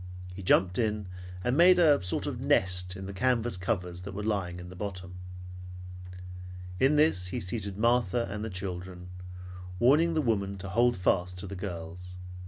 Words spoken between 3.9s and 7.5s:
that were lying in the bottom. In this he